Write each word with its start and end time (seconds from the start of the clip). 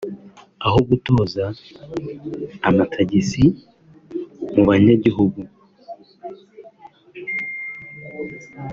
aho 0.65 0.79
gutoza 0.89 1.45
amatagisi 2.69 3.45
mu 4.53 4.61
banyagihugu 4.69 5.41